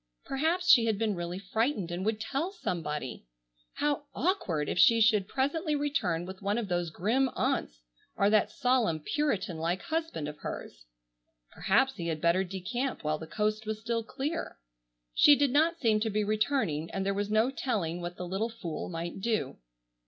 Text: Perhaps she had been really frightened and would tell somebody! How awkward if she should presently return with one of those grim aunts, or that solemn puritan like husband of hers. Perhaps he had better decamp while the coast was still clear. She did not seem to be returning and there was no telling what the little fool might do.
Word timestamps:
Perhaps 0.25 0.67
she 0.67 0.85
had 0.85 0.97
been 0.97 1.13
really 1.13 1.37
frightened 1.37 1.91
and 1.91 2.03
would 2.03 2.19
tell 2.19 2.51
somebody! 2.51 3.27
How 3.73 4.05
awkward 4.15 4.67
if 4.67 4.79
she 4.79 4.99
should 4.99 5.27
presently 5.27 5.75
return 5.75 6.25
with 6.25 6.41
one 6.41 6.57
of 6.57 6.69
those 6.69 6.89
grim 6.89 7.29
aunts, 7.35 7.83
or 8.15 8.27
that 8.31 8.49
solemn 8.49 8.99
puritan 9.01 9.59
like 9.59 9.83
husband 9.83 10.27
of 10.27 10.39
hers. 10.39 10.87
Perhaps 11.51 11.97
he 11.97 12.07
had 12.07 12.19
better 12.19 12.43
decamp 12.43 13.03
while 13.03 13.19
the 13.19 13.27
coast 13.27 13.67
was 13.67 13.79
still 13.79 14.03
clear. 14.03 14.57
She 15.13 15.35
did 15.35 15.51
not 15.51 15.77
seem 15.77 15.99
to 15.99 16.09
be 16.09 16.23
returning 16.23 16.89
and 16.89 17.05
there 17.05 17.13
was 17.13 17.29
no 17.29 17.51
telling 17.51 18.01
what 18.01 18.15
the 18.17 18.25
little 18.25 18.49
fool 18.49 18.89
might 18.89 19.21
do. 19.21 19.57